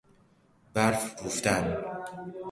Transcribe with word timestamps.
برف 0.73 1.21
روفتن 1.23 1.77